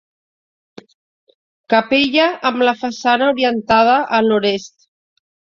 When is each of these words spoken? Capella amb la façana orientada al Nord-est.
Capella 1.75 2.25
amb 2.51 2.65
la 2.69 2.75
façana 2.81 3.29
orientada 3.35 3.95
al 4.19 4.33
Nord-est. 4.33 4.77